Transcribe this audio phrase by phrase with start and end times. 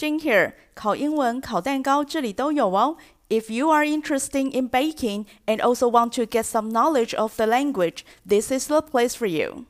[0.00, 2.96] Jane here，考英文、烤蛋糕这里都有哦。
[3.28, 7.98] If you are interested in baking and also want to get some knowledge of the language,
[8.26, 9.66] this is the place for you.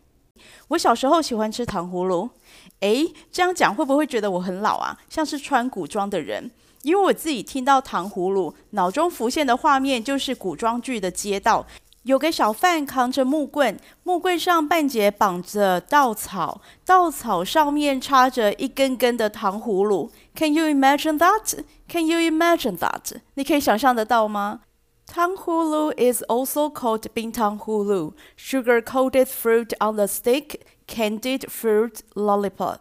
[0.69, 2.31] 我小时候喜欢吃糖葫芦。
[2.79, 4.97] 诶，这样讲会不会觉得我很老啊？
[5.09, 6.53] 像是穿古装的人。
[6.83, 11.67] 因为我自己听到糖葫芦，脑中浮现的画面就是古装剧的街道，
[12.05, 20.11] 有个小贩扛着木棍，木棍上半截绑着稻草，稻草上面插着一根根的糖葫芦。
[20.36, 21.56] Can you imagine that?
[21.88, 23.14] Can you imagine that?
[23.36, 24.62] 你可以想象得到吗？
[25.06, 32.80] 糖葫芦 is also called 冰糖葫芦，sugar-coated fruit on the stick, candied fruit lollipop.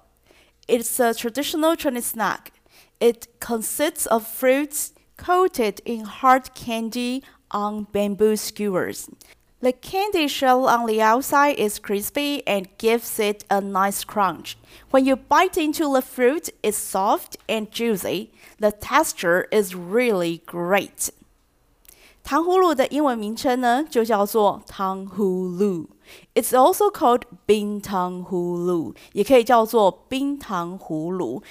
[0.66, 2.52] It's a traditional Chinese snack.
[2.98, 9.09] It consists of fruits coated in hard candy on bamboo skewers.
[9.60, 14.56] The candy shell on the outside is crispy and gives it a nice crunch.
[14.91, 18.28] When you bite into the fruit, it's soft and juicy.
[18.59, 21.09] The texture is really great.
[22.23, 25.88] 糖葫芦的英文名称呢，就叫做糖葫芦。
[26.34, 31.43] It's also called 冰糖葫芦，也可以叫做冰糖葫芦。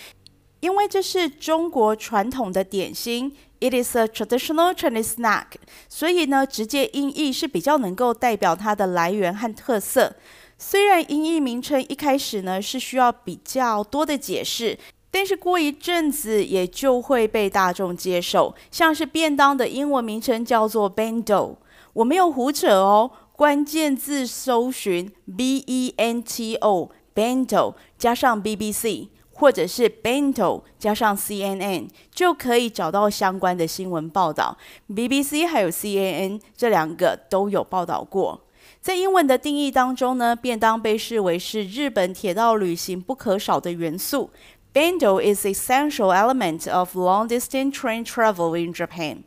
[0.60, 5.45] 因为这是中国传统的点心 ，It is a traditional Chinese snack，
[5.89, 10.17] 所以呢，直接音译是比较能够代表它的来源和特色。
[10.57, 14.77] 虽然音译名称一开始呢是需要比较多的解释，
[15.11, 18.55] 但是过一阵子也就会被大众接受。
[18.71, 21.57] 像是便当的英文名称叫做 Bento，
[21.93, 29.09] 我没有胡扯哦，关键字搜寻 B E N T O Bento 加上 B B C。
[29.39, 34.59] 或者是 Bento 加上 CNN 就可以找到相关的新闻报道。
[34.89, 38.41] BBC 还有 CNN 这两个都有报道过。
[38.81, 44.31] 在英文的定义当中呢，便当被视为是日本铁道旅行不可少的元素。
[44.75, 49.19] Bento is essential element of long-distance train travel in Japan。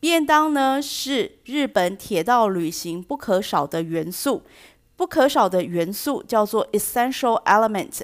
[0.00, 4.42] 便当呢是日本铁道旅行不可少的元素，
[4.96, 8.00] 不可少的元素叫做 essential element。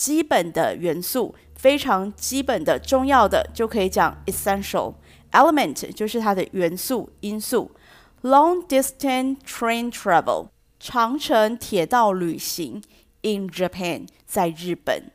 [0.00, 4.94] 基本的元素，非常基本的、重要的，就可以讲 essential
[5.32, 7.70] element，就是它的元素因素。
[8.22, 12.82] Long distance train travel，长程铁道旅行。
[13.20, 15.12] In Japan，在日本。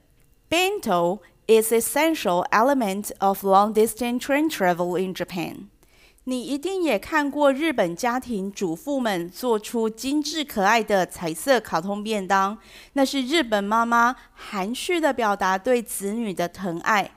[0.48, 5.70] Bento is essential element of long distance train travel in Japan。
[6.28, 12.58] 你一定也看过日本家庭主妇们做出精致可爱的彩色卡通便当，
[12.94, 17.12] 那是日本妈妈含蓄地表达对子女的疼爱。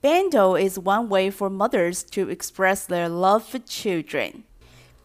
[0.00, 4.44] Bento is one way for mothers to express their love for children。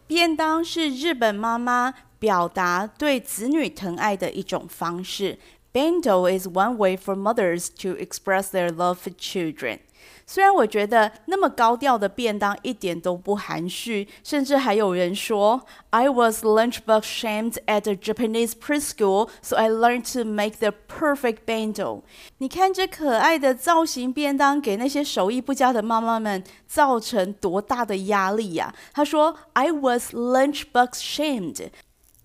[0.06, 5.38] 便当是日本妈妈表达对子女疼爱的一种方式。
[5.74, 9.80] Bento is one way for mothers to express their love for children。
[10.32, 15.60] 虽然我觉得那么高调的便当一点都不含蓄，甚至还有人说
[15.90, 22.00] ，I was lunchbox shamed at a Japanese preschool, so I learned to make the perfect bento。
[22.38, 31.68] 你看这可爱的造型便当，给那些手艺不佳的妈妈们造成多大的压力呀、他说，I was lunchbox shamed。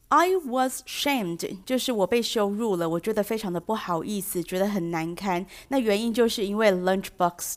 [0.08, 5.46] I was shamed，就是我被羞辱了，我觉得非常的不好意思，觉得很难堪。
[5.68, 7.56] 那原因就是因为 lunchbox。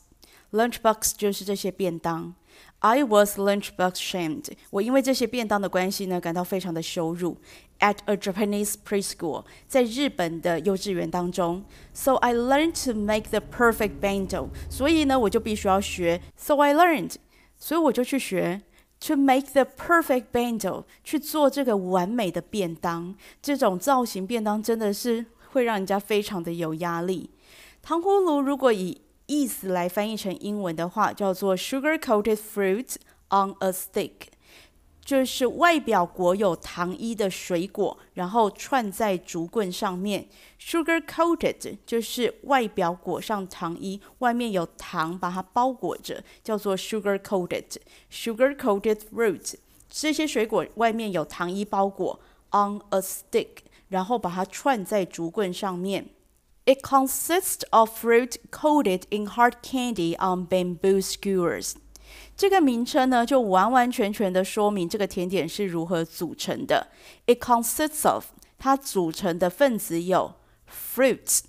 [0.51, 2.35] Lunchbox 就是这些便当。
[2.79, 4.47] I was lunchbox shamed。
[4.71, 7.37] 我因为这些便当的关系呢，感到非常的羞辱。
[7.79, 11.63] At a Japanese preschool，在日本的幼稚园当中。
[11.93, 14.49] So I learned to make the perfect bento。
[14.69, 16.21] 所以呢，我就必须要学。
[16.35, 17.15] So I learned，
[17.57, 18.61] 所以我就去学。
[19.07, 23.15] To make the perfect bento，去做这个完美的便当。
[23.41, 27.31] 这种造型便当真的是会让人家非常的有压力。
[27.81, 32.95] 糖葫芦如果以意思来翻译成英文的话，叫做 sugar-coated fruit
[33.29, 34.11] on a stick，
[35.05, 40.27] 就是外表裹有糖衣的水果，然后串在竹棍上面。
[40.59, 47.77] sugar-coated 就是外表裹上糖衣，外面有糖把它包裹着，叫做 sugar-coated。
[48.11, 49.53] sugar-coated fruit
[49.89, 52.19] 这些水果外面有糖衣包裹
[52.51, 53.47] ，on a stick，
[53.87, 56.09] 然后把它串在竹棍上面。
[56.64, 61.74] It consists of fruit coated in hard candy on bamboo skewers。
[62.36, 66.88] 这个名称呢，就完完全全的说明这个甜点是如何组成的。
[67.26, 68.26] It consists of
[68.58, 70.34] 它组成的分子有
[70.68, 71.40] fruits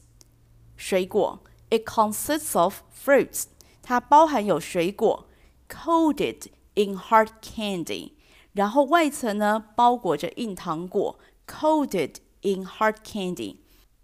[0.75, 1.43] 水果。
[1.69, 3.45] It consists of fruits
[3.81, 5.27] 它包含有水果，
[5.67, 8.11] coated in hard candy，
[8.53, 13.57] 然后外层呢包裹着硬糖果，coated in hard candy。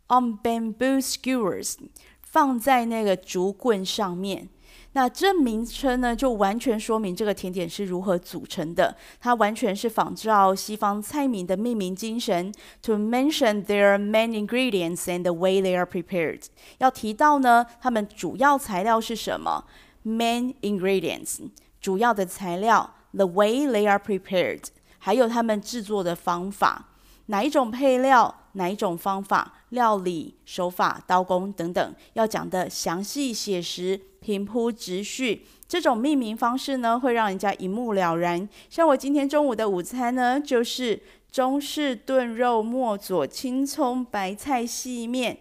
[0.09, 1.75] On bamboo skewers，
[2.23, 4.49] 放在那个竹棍上面。
[4.93, 8.97] 那这名称呢，就完全说明这个甜点是如何组成的。
[9.21, 12.51] 它完全是仿照西方菜名的命名精神
[12.81, 16.45] ，to mention their main ingredients and the way they are prepared。
[16.79, 19.67] 要提到呢，它们主要材料是什么
[20.07, 21.51] ？main ingredients，
[21.83, 24.65] 主要的材料，the way they are prepared，
[24.99, 26.89] 还有他们制作的方法，
[27.27, 28.35] 哪一种配料？
[28.53, 35.47] 哪一种方法、料理手法、刀工等等，要讲得详细写实、平铺直叙。
[35.67, 38.49] 这种命名方式呢，会让人家一目了然。
[38.71, 45.39] 像我今天中午的午餐呢，就是中式炖肉末佐青葱白菜细面，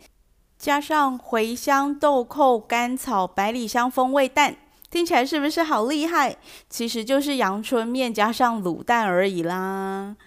[0.57, 4.57] 加上茴香、豆蔻、甘草、百里香风味蛋，
[4.91, 6.35] 听起来是不是好厉害？
[6.69, 10.17] 其实就是阳春面加上卤蛋而已啦。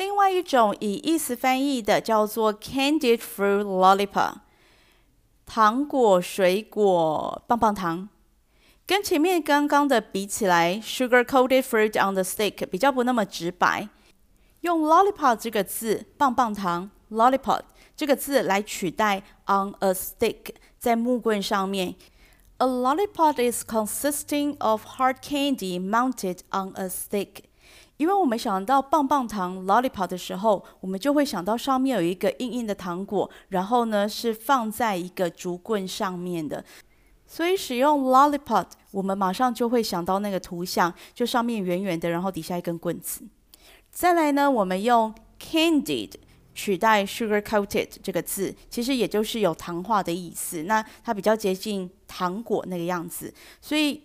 [0.00, 4.36] 另外一种以意思翻译的叫做 candied fruit lollipop，
[5.44, 8.08] 糖果水果棒棒糖，
[8.86, 13.90] 跟前面刚刚的比起来，sugar coated fruit on the stick 比较不那么直白。
[14.62, 17.60] 用 lollipop 这个字，棒棒糖 lollipop
[17.94, 21.94] 这个字来取代 on a stick，在木棍上面。
[22.56, 27.49] A lollipop is consisting of hard candy mounted on a stick。
[28.00, 36.64] 因为我们想到棒棒糖 lollipop 的时候，我们就会想到上面有一个硬硬的糖果，然后呢是放在一个竹棍上面的。
[37.26, 43.22] 所以使用 lollipop，我们马上就会想到那个图像，就上面圆圆的，然后底下一根棍子。
[43.90, 46.14] 再来呢，我们用 candied
[46.54, 50.62] 取代 sugar coated 这个字，其实也就是有糖化的意思。
[50.62, 54.04] 那它比较接近糖果那个样子，所以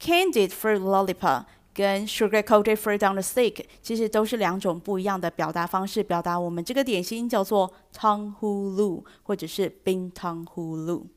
[0.00, 1.44] candied for lollipop。
[1.75, 11.07] 跟 sugar coated fruit on the stick 其实都是两种不一样的表达方式，表达我们这个点心叫做糖葫芦或者是冰糖葫芦。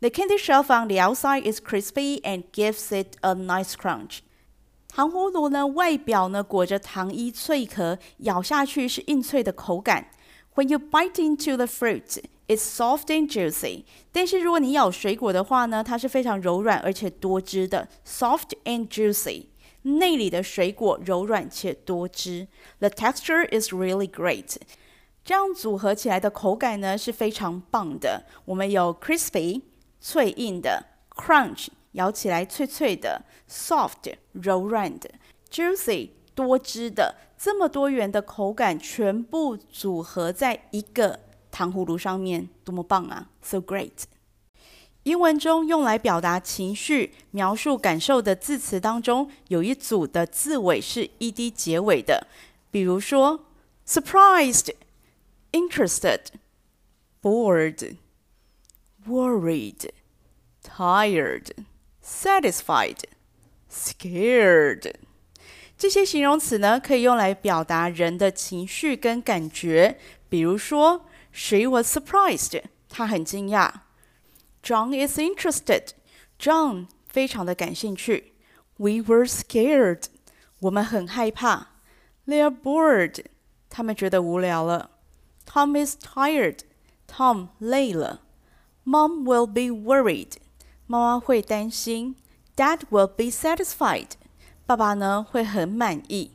[0.00, 4.20] The candy shelf on the outside is crispy and gives it a nice crunch。
[4.88, 10.06] 糖葫芦呢，外表呢裹着糖衣脆壳，咬下去是硬脆的口感。
[10.54, 13.84] When you bite into the fruit, it's soft and juicy。
[14.10, 19.44] 但是如果你咬水果的话呢，它是非常柔软而且多汁的，soft and juicy。
[19.85, 22.47] 内里的水果柔软且多汁
[22.79, 24.57] ，The texture is really great。
[25.23, 28.25] 这样组合起来的口感呢是非常棒的。
[28.45, 29.61] 我们有 crispy
[29.99, 35.09] 脆硬的，crunch 咬起来脆脆的，soft 柔软的
[35.49, 44.03] ，juicy 多汁的，这么多元的口感全部组合在一个糖葫芦上面，多么棒啊！So great。
[45.05, 52.25] 英文中用来表达情绪、描述感受的字词当中，有一组的字尾是 ed 结尾的，
[52.71, 53.45] 比如说
[53.87, 54.73] surprised、
[55.51, 56.21] interested、
[57.21, 57.97] bored、
[59.07, 59.89] worried、
[60.63, 61.51] tired、
[62.03, 62.97] satisfied、
[63.71, 64.91] scared。
[65.77, 69.99] 这些形容词呢，可以用来表达人的情绪跟感觉。
[70.27, 73.71] 比如说，She was surprised，她很惊讶。
[74.64, 75.88] John is interested.
[76.38, 78.32] John 非常的感兴趣。
[78.76, 80.04] We were scared.
[80.60, 81.68] 我们很害怕。
[82.26, 83.24] They are bored.
[83.68, 84.90] 他们觉得无聊了。
[85.46, 86.60] Tom is tired.
[87.06, 88.22] Tom 累了。
[88.84, 90.34] Mom will be worried.
[90.86, 92.16] 妈妈会担心。
[92.56, 94.10] Dad will be satisfied.
[94.66, 96.32] 爸爸呢会很满意。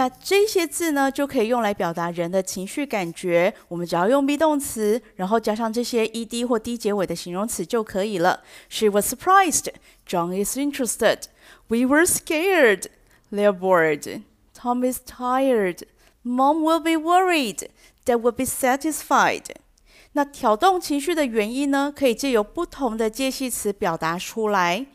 [0.00, 3.52] 那这些字呢，就可以用来表达人的情绪感觉。
[3.68, 8.42] 我们只要用 be 动词，然后加上这些 ed 或 d 结尾的形容词就可以了。
[8.70, 9.66] She was surprised.
[10.08, 11.24] John is interested.
[11.68, 12.86] We were scared.
[13.30, 14.22] They're bored.
[14.54, 15.82] Tom is tired.
[16.24, 17.68] Mom will be worried.
[18.06, 19.54] Dad will be satisfied.
[20.12, 24.86] 那挑动情绪的原因呢，可以借由不同的介系词表达出来。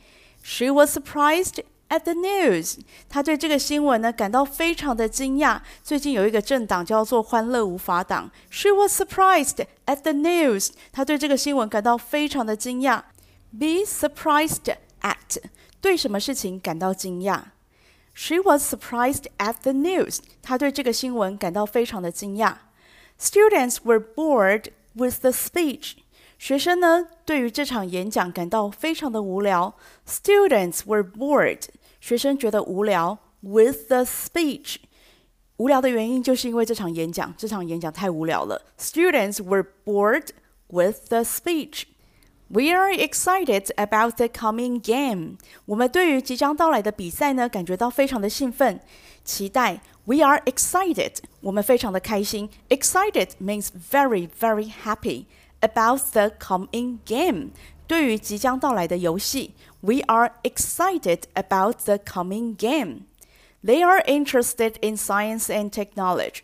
[0.41, 1.63] She was surprised.
[1.88, 5.60] At the news，他对这个新闻呢感到非常的惊讶。
[5.82, 8.30] 最近有一个政党叫做“欢乐无法党”。
[8.49, 13.02] She was surprised at the news，他对这个新闻感到非常的惊讶。
[13.50, 15.42] Be surprised at，
[15.80, 17.42] 对什么事情感到惊讶？
[18.14, 22.54] She was surprised at the news，他对这个新闻感到非常的惊讶。
[23.18, 25.94] Students were bored with the speech。
[26.38, 29.75] 学生呢，对于这场演讲感到非常的无聊。
[30.06, 31.64] Students were bored。
[32.00, 33.18] 学生觉得无聊。
[33.40, 34.76] With the speech。
[35.56, 38.66] 无聊的原因就是因为这场演讲，这场演讲太无聊了。
[38.78, 40.28] Students were bored
[40.68, 45.37] with the speech。We are excited about the coming game。
[45.66, 48.80] 我们对于即将到来的比赛呢，感觉到非常的兴奋，
[49.22, 49.80] 期待。
[50.04, 51.18] We are excited。
[51.42, 52.50] 我们非常的开心。
[52.68, 55.26] Excited means very, very happy。
[55.64, 57.50] about the coming game。
[57.87, 66.42] 对于即将到来的游戏，We are excited about the coming game。They are interested in science and technology。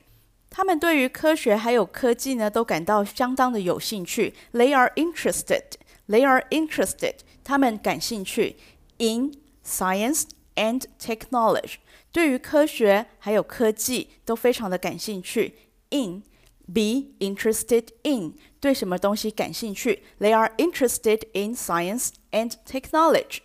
[0.50, 4.34] 他们对于科学还有科技呢，都感到相当的有兴趣。
[4.52, 7.16] They are interested。They are interested。
[7.44, 8.56] 他们感兴趣
[8.98, 10.24] in science
[10.54, 11.74] and technology。
[12.10, 15.54] 对于科学还有科技都非常的感兴趣。
[15.90, 16.22] In
[16.66, 20.02] be interested in 对什么东西感兴趣？
[20.18, 23.40] They are interested in science and technology。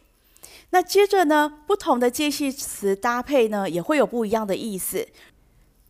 [0.72, 5.08] 那接着呢，不同的介系词搭配呢，也会有不一样的意思。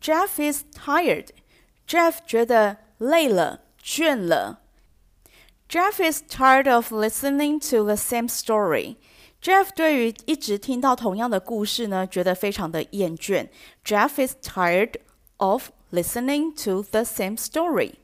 [0.00, 4.60] Jeff is tired。Jeff 觉得累了、倦了。
[5.68, 13.48] Jeff is tired of listening to the same story。Jeff 对于一直听到同样的故事呢，觉得非常的厌倦。
[13.84, 14.94] Jeff is tired
[15.38, 17.95] of listening to the same story.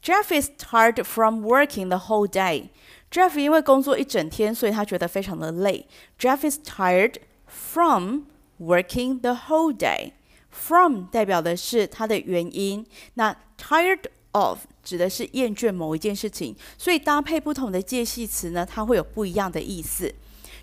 [0.00, 2.70] Jeff is tired from working the whole day.
[3.10, 5.86] Jeff 因为工作一整天，所以他觉得非常的累。
[6.18, 8.26] Jeff is tired from
[8.60, 10.12] working the whole day.
[10.50, 20.12] From 代表的是它的原因，那 tired of 指的是厌倦某一件事情，所以搭配不同的介系词呢，它会有不一样的意思。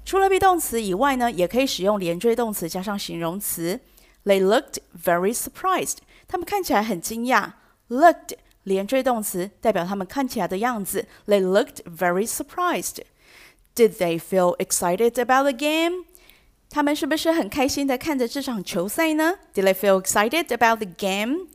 [0.04, 3.80] 除了 be 动词以外呢，也可以使用连缀动词加上形容词。
[4.25, 5.99] They looked very surprised.
[6.29, 7.53] 他们看起来很惊讶。
[7.89, 8.35] Looked
[8.65, 11.07] 连缀动词代表他们看起来的样子。
[11.27, 12.99] They looked very surprised.
[13.75, 16.05] Did they feel excited about the game?
[16.69, 19.39] 他们是不是很开心的看着这场球赛呢？
[19.55, 21.49] Did they feel excited about the game?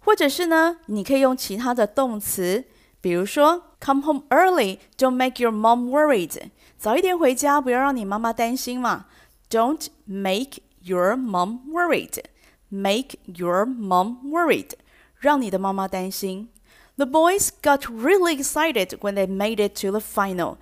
[0.00, 2.64] 或者是呢，你可以用其他的动词，
[3.00, 6.50] 比如说 come home early, don't make your mom worried.
[6.78, 9.06] 早一点回家，不要让你妈妈担心嘛。
[9.50, 12.22] Don't make your mom worried.
[12.68, 14.72] Make your mom worried.
[15.18, 16.48] 让你的妈妈担心。
[16.96, 20.56] The boys got really excited when they made it to the final.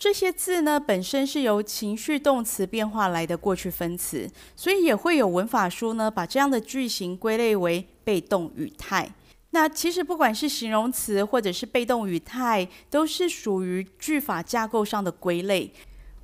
[0.00, 4.26] 这些字呢，本身是由情绪动词变化来的过去分词，
[4.56, 9.06] 所以也会有文法书呢，把这样的句型归类为被动语态。
[9.50, 15.70] 那其实不管是形容词或者是被动语态，都是属于句法架构上的归类。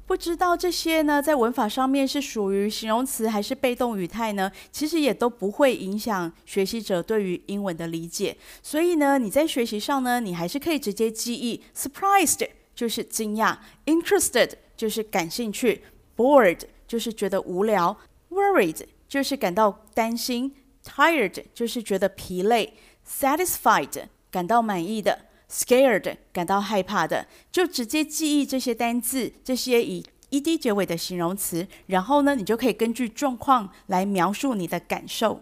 [0.07, 4.51] 不知道这些呢，在文法上面是属于形容词还是被动语态呢？
[4.73, 8.39] 其实也都不会影响学习者对于英文的理解。
[8.63, 12.49] 所以呢，你在学习上呢，你还是可以直接记忆 surprised。
[12.77, 13.57] 就是惊讶
[13.87, 15.83] ，interested 就是感兴趣
[16.17, 17.97] ，bored 就是觉得无聊
[18.31, 20.55] ，worried 就是感到担心
[20.85, 22.75] ，tired 就是觉得疲累
[23.09, 35.41] ，satisfied 感到满意的，scared 感到害怕的，就直接记忆这些单字，这些以 ed 结尾的形容词，然后呢，你就可以根据状况来描述你的感受。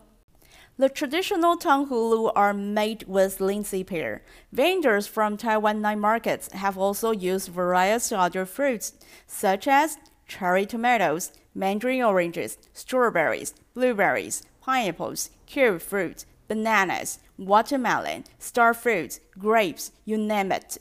[0.77, 4.21] The traditional tanghulu are made with linseed pear.
[4.53, 8.93] Vendors from Taiwan night markets have also used various other fruits,
[9.27, 19.19] such as cherry tomatoes, mandarin oranges, strawberries, blueberries, pineapples, kiwi fruit, bananas, watermelon, star fruits,
[19.37, 20.77] grapes, you name it.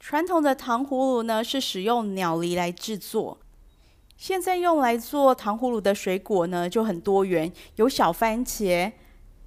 [0.00, 3.38] 传统的糖葫芦呢，是使用鸟梨来制作。
[4.16, 8.92] 现在用来做糖葫芦的水果呢，就很多元，有小番茄。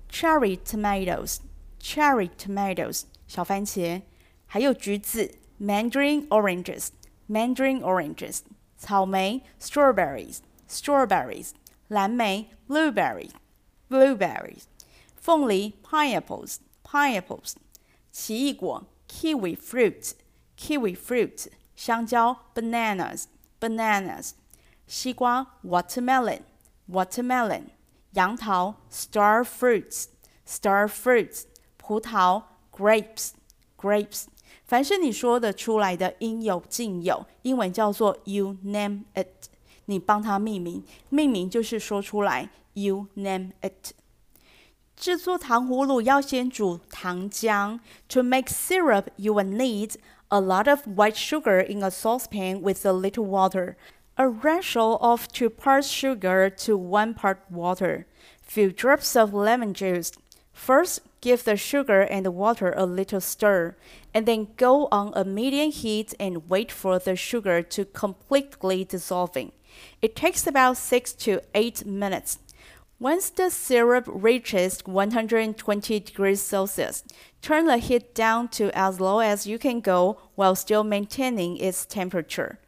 [0.10, 1.40] Cherry tomatoes,
[1.80, 4.02] cherry tomatoes，小番茄，
[4.46, 6.90] 还有橘子，mandarin oranges,
[7.30, 8.40] mandarin oranges，
[8.78, 11.52] 草莓，strawberries, strawberries，
[11.90, 13.32] 蓝莓，blueberries,
[13.90, 14.64] blueberries，
[15.16, 17.56] 凤梨，pineapples, pineapples，
[18.12, 20.14] 奇异果，kiwi fruit,
[20.58, 23.26] kiwi fruit，香蕉，bananas,
[23.60, 24.32] bananas，
[24.88, 26.42] 西瓜，watermelon,
[26.90, 27.66] watermelon。
[28.14, 31.44] 杨桃 （star fruits），star fruits，
[31.78, 34.26] 葡萄 （grapes），grapes。
[34.64, 39.50] 凡是你说得出来的应有尽有，英文叫做 you name it。
[39.86, 43.92] 你帮它命名，命名就是说出来，you name it。
[44.96, 47.80] 制作糖葫芦要先煮糖浆。
[48.10, 49.96] To make syrup, you will need
[50.30, 53.76] a lot of white sugar in a saucepan with a little water.
[54.17, 58.07] A ratio of two parts sugar to one part water.
[58.43, 60.13] Few drops of lemon juice.
[60.53, 63.77] First, give the sugar and the water a little stir,
[64.13, 69.53] and then go on a medium heat and wait for the sugar to completely dissolving.
[70.03, 72.39] It takes about six to eight minutes.
[72.99, 77.03] Once the syrup reaches 120 degrees Celsius,
[77.41, 81.87] turn the heat down to as low as you can go while still maintaining its
[81.87, 82.59] temperature.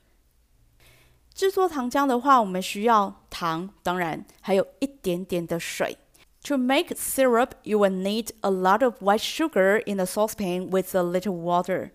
[1.34, 5.96] 制作糖浆的话，我们需要糖，当然还有一点点的水。
[6.44, 11.02] To make syrup, you will need a lot of white sugar in a saucepan with a
[11.02, 11.92] little water.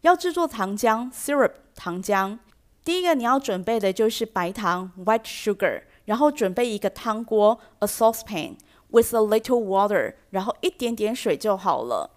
[0.00, 2.38] 要制作糖浆 （syrup） 糖浆，
[2.84, 8.56] 第一个你要准备的就是白糖 （white sugar），然后准备一个汤锅 （a saucepan）
[8.90, 12.10] with a little water，然后一点点水就好了。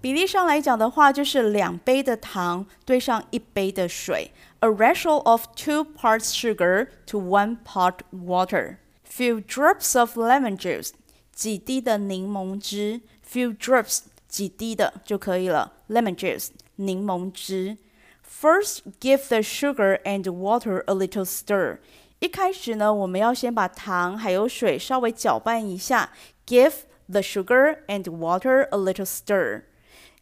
[0.00, 4.30] 比例上来讲的话，就是两杯的糖兑上一杯的水
[4.60, 8.76] ，a ratio of two parts sugar to one part water.
[9.06, 10.92] Few drops of lemon juice，
[11.34, 13.02] 几滴的柠檬汁。
[13.30, 15.74] Few drops，几滴的就可以了。
[15.90, 17.76] Lemon juice，柠檬汁。
[18.24, 21.78] First, give the sugar and water a little stir.
[22.20, 26.10] 一开始呢，我们要先把糖还有水稍微搅拌一下。
[26.46, 26.72] Give
[27.10, 29.64] the sugar and water a little stir.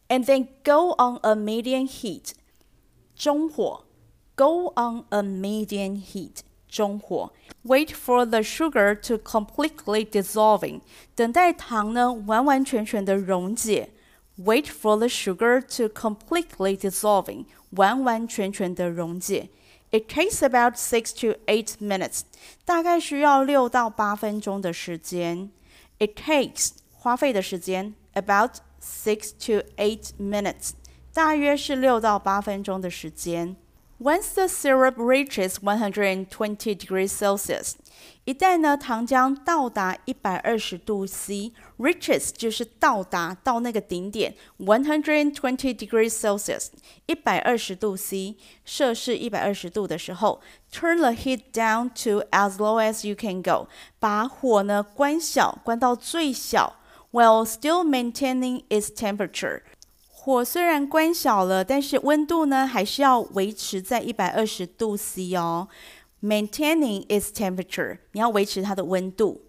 [0.08, 2.32] And then go on a medium heat，
[3.16, 3.84] 中火。
[4.36, 7.32] Go on a medium heat，中火。
[7.64, 10.80] Wait for the sugar to completely dissolving，
[11.14, 13.90] 等待糖呢完完全全的溶解。
[14.36, 19.48] Wait for the sugar to completely dissolving，完完全全的溶解。
[19.92, 22.22] It takes about six to eight minutes，
[22.64, 25.50] 大概需要六到八分钟的时间。
[26.00, 30.70] It takes 花费的时间 about six to eight minutes，
[31.12, 33.56] 大约是六到八分钟的时间。
[34.00, 36.26] Once the syrup reaches 120
[36.76, 37.74] degrees Celsius，
[38.24, 46.70] 一旦呢糖浆到达一百二十度 C，reaches 就是到达到那个顶点120 degrees Celsius，
[47.06, 53.68] 一百二十度 C，摄氏一百二十度的时候，turn the heat down to as low as you can go，
[54.00, 56.77] 把火呢关小，关到最小。
[57.10, 59.62] while still maintaining its temperature。
[60.10, 65.68] 火虽然关小了，但是温度呢还是要维持在一百二十度 C 哦。
[66.22, 69.42] Maintaining its temperature，你要维持它的温度。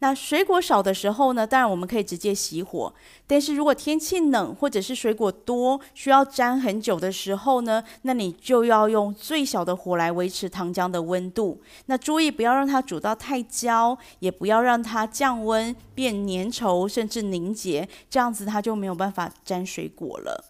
[0.00, 2.94] 那水果少的时候呢，当然我们可以直接熄火。
[3.26, 11.60] 但是如果天气冷或者是水果多，需要沾很久的时候呢，那你就要用最小的火来维持糖浆的温度。
[11.86, 20.44] 那注意不要让它煮到太焦，也不要让它降温变粘稠甚至凝结，这样子它就没有办法沾水果了。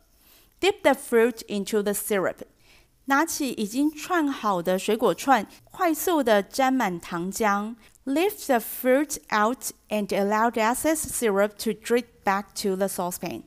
[0.61, 2.37] Dip the fruit into the syrup。
[3.07, 7.75] 拿起已经串好的水果串，快速的沾满糖浆。
[8.08, 13.44] Lift the fruit out and allow the excess syrup to drip back to the saucepan.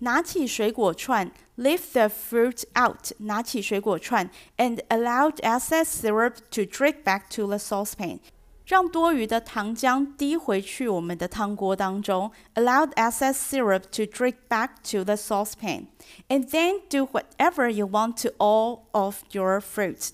[0.00, 4.28] 拿起水果串，lift the fruit out，拿起水果串，
[4.58, 8.18] and allow the excess syrup to drip back to the saucepan，
[8.66, 18.28] 让多余的糖浆滴回去我们的汤锅当中，allow the excess syrup to drip back to the saucepan，and then do whatever you want to
[18.36, 20.10] all of your fruits.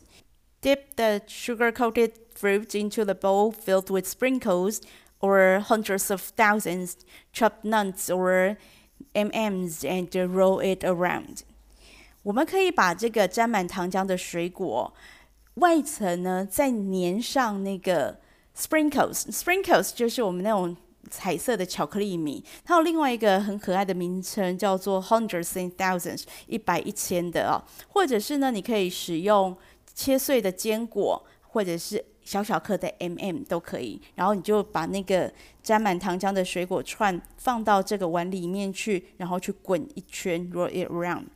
[0.61, 4.82] Dip the sugar-coated fruit into the bowl filled with sprinkles
[5.19, 6.93] or hundreds of thousands
[7.34, 8.58] chopped nuts or
[9.13, 11.39] M&Ms and roll it around。
[12.23, 14.93] 我们可以把这个沾满糖浆的水果
[15.56, 18.19] 外层呢，再粘上那个
[18.56, 19.23] sprinkles。
[19.32, 20.76] sprinkles 就是我们那种
[21.10, 22.43] 彩色的巧克力米。
[22.63, 27.63] 它有另外一个很可爱的名称，叫做 hundreds and thousands，一百一千的哦。
[27.88, 29.58] 或者是呢，你可以使用
[29.95, 35.32] 切碎的坚果，或者是小小颗的 M&M 都可以，然后你就把那个
[35.63, 41.28] 沾满糖浆的水果串放到这个碗里面去，然后去滚一圈，roll it around.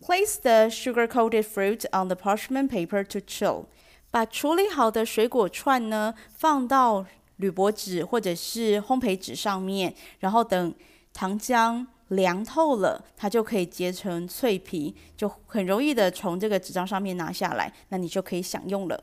[0.00, 3.64] Place the sugar-coated fruit on the parchment paper to chill.
[4.12, 7.04] 把处理好的水果串呢放到
[7.38, 10.72] 铝箔纸或者是烘焙纸上面，然后等
[11.12, 19.02] 糖浆凉透了，它就可以结成脆皮，就很容易的从这个纸张上面拿下来，那你就可以享用了。